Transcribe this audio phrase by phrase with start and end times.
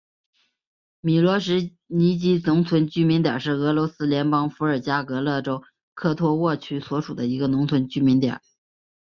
[1.01, 5.61] 米罗什尼基农村居民点是俄罗斯联邦伏尔加格勒州
[5.93, 8.41] 科托沃区所属的一个农村居民点。